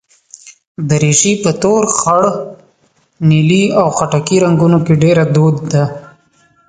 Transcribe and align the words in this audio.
دریشي 0.89 1.33
په 1.43 1.51
تور، 1.61 1.83
خړ، 1.97 2.23
نیلي 3.29 3.63
او 3.79 3.87
خټکي 3.97 4.37
رنګونو 4.43 4.79
کې 4.85 4.93
ډېره 5.03 5.23
دود 5.35 5.57
ده. 5.71 5.83